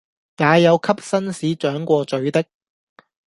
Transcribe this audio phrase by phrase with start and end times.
[0.37, 2.43] 也有給紳士掌過嘴的，